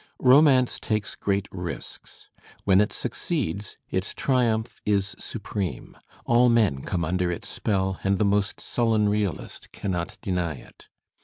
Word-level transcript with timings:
Romance 0.17 0.79
takes 0.79 1.13
great 1.13 1.47
risks. 1.51 2.31
When 2.63 2.81
it 2.81 2.91
succeeds, 2.91 3.77
its 3.91 4.15
\ 4.15 4.15
triumph 4.15 4.81
is 4.83 5.15
supreme; 5.19 5.95
all 6.25 6.49
men 6.49 6.81
come 6.81 7.05
under 7.05 7.31
its 7.31 7.47
spell 7.49 7.99
and 8.03 8.17
the 8.17 8.25
most 8.25 8.59
\ 8.59 8.59
sullen 8.59 9.09
realist 9.09 9.71
cannot 9.71 10.17
deny 10.23 10.55
it. 10.55 10.87